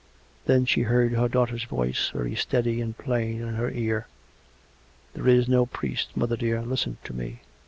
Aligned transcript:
Then 0.47 0.65
she 0.65 0.81
heard 0.81 1.11
her 1.11 1.27
daughter's 1.29 1.65
voice, 1.65 2.09
very 2.09 2.33
steady 2.33 2.81
and 2.81 2.97
plain, 2.97 3.39
in 3.39 3.53
her 3.53 3.69
ear." 3.69 4.07
There 5.13 5.27
is 5.27 5.47
no 5.47 5.67
priest, 5.67 6.17
mother 6.17 6.35
dear. 6.35 6.63
Listen 6.63 6.97
to 7.03 7.13
me." 7.13 7.41